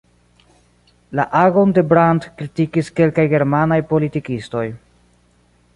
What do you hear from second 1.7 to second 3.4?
de Brandt kritikis kelkaj